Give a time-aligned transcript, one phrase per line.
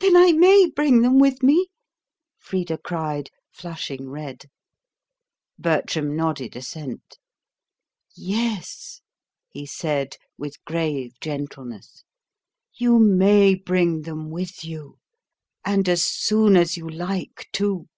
[0.00, 1.66] "Then I may bring them with me?"
[2.38, 4.46] Frida cried, flushing red.
[5.58, 7.18] Bertram nodded assent.
[8.16, 9.02] "Yes,"
[9.50, 12.02] he said, with grave gentleness.
[12.72, 15.00] "You may bring them with you.
[15.66, 17.88] And as soon as you like, too.